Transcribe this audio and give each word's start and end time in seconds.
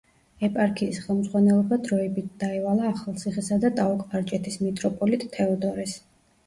ეპარქიის 0.45 0.97
ხელმძღვანელობა 1.03 1.77
დროებით 1.89 2.31
დაევალა 2.45 2.89
ახალციხისა 2.95 3.61
და 3.67 3.73
ტაო-კლარჯეთის 3.79 4.61
მიტროპოლიტ 4.67 5.29
თეოდორეს. 5.39 5.99